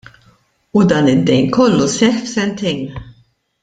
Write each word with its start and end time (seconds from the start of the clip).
U 0.77 0.79
dan 0.93 1.11
id-dejn 1.13 1.47
kollu 1.59 1.87
seħħ 1.99 2.19
f'sentejn. 2.25 2.85